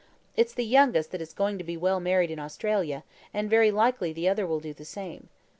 [0.35, 3.03] It's the youngest that is going to be well married in Australia,
[3.35, 5.29] and very likely the other will do the same."